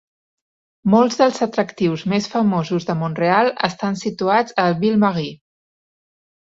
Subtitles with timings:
[0.93, 5.41] Molts dels atractius més famosos de Montreal estan situats a Ville-Marie.